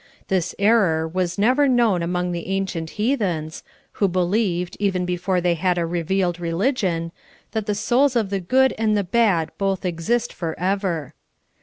This 0.29 0.55
error 0.57 1.07
was 1.07 1.37
never 1.37 1.67
known 1.67 2.01
among 2.01 2.31
the 2.31 2.47
ancient 2.47 2.89
heathens, 2.97 3.61
who 3.91 4.07
believed, 4.07 4.75
even 4.79 5.05
before 5.05 5.39
they 5.39 5.53
had 5.53 5.77
a 5.77 5.85
revealed 5.85 6.39
religion, 6.39 7.11
that 7.51 7.67
the 7.67 7.75
souls 7.75 8.15
of 8.15 8.31
the 8.31 8.39
good 8.39 8.73
and 8.79 8.97
the 8.97 9.03
bad 9.03 9.51
both 9.59 9.85
exist 9.85 10.33
forever. 10.33 11.13